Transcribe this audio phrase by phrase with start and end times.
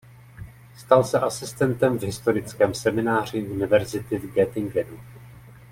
[0.75, 4.99] Stal se asistentem v Historickém semináři univerzity v Göttingenu.